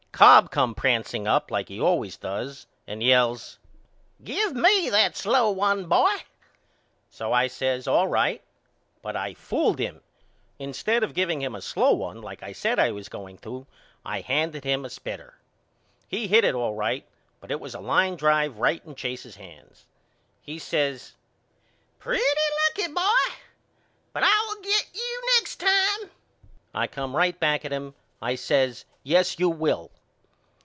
[0.21, 3.57] Cobb came pranceing up like he always does and yells
[4.23, 6.11] Give me that slow one Boy.
[7.09, 8.43] So I says All right.
[9.01, 10.01] But I fooled him
[10.59, 13.39] Instead of giveing him a slow one like I said I was going
[14.05, 15.39] I handed him spitter.
[16.07, 17.07] He hit it all right
[17.39, 19.87] but it was a line drive right in Chase's hands.
[20.43, 21.13] He says
[21.97, 22.21] Pretty
[22.77, 23.33] lucky Boy
[24.13, 26.11] but I will get you next time.
[26.75, 27.95] I come right back at him.
[28.21, 29.89] I says Yes you will.